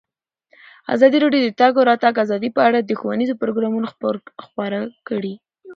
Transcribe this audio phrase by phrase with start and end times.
[0.93, 3.87] ازادي راډیو د د تګ راتګ ازادي په اړه ښوونیز پروګرامونه
[4.43, 5.33] خپاره کړي.